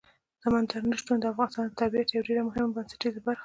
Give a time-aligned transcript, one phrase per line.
[0.43, 3.39] سمندر نه شتون د افغانستان د طبیعت یوه ډېره مهمه او بنسټیزه برخه ده.